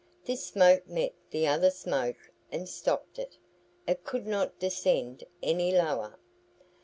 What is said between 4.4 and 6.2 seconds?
descend any lower.